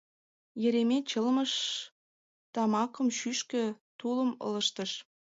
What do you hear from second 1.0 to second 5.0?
чылымыш тамакым шӱшкӧ, тулым ылыжтыш.